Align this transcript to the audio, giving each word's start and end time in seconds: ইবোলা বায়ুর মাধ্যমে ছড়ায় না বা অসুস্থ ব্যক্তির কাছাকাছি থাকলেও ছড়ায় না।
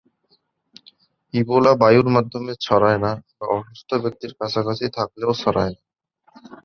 ইবোলা 1.33 1.71
বায়ুর 1.81 2.07
মাধ্যমে 2.15 2.53
ছড়ায় 2.61 2.99
না 2.99 3.11
বা 3.37 3.45
অসুস্থ 3.55 3.89
ব্যক্তির 4.03 4.31
কাছাকাছি 4.39 4.85
থাকলেও 4.97 5.31
ছড়ায় 5.41 5.71
না। 5.73 5.81